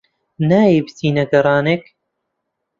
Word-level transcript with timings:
نایەی 0.49 0.81
بچینە 0.85 1.23
گەڕانێک؟ 1.31 1.83